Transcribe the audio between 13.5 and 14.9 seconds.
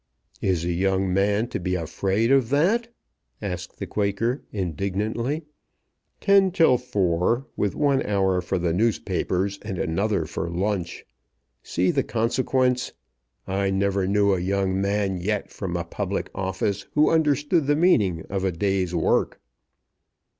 never knew a young